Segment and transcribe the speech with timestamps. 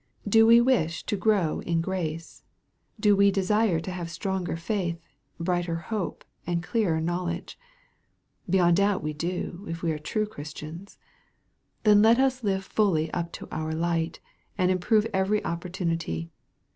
[0.27, 2.41] Do we wish to grow in grace?
[2.99, 4.99] Do we desire to have stronger faith,
[5.39, 7.59] brighter hope, and clearer knowledge?
[8.49, 10.97] Beyond doubt we do, if we are true Christians.
[11.83, 14.19] Then let us live fully up to our light,
[14.57, 16.29] and improve every op portunity.